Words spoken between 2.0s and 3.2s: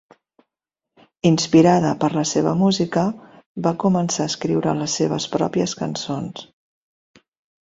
per la seva música,